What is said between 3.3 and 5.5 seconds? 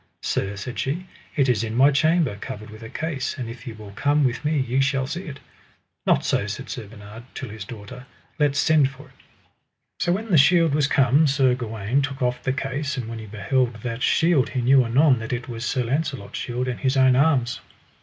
and if ye will come with me ye shall see it.